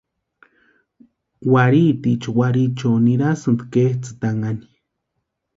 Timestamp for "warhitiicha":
1.51-2.29